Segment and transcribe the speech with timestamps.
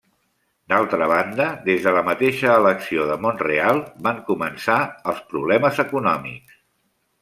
[0.71, 4.83] D'altra banda, des de la mateixa elecció de Mont-real van començar
[5.15, 6.63] els problemes econòmics.